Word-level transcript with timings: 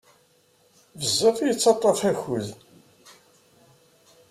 Bezzaf 0.99 1.37
yettaṭaf 1.45 1.99
akud. 2.11 2.47